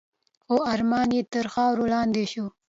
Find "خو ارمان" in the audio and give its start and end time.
0.45-1.07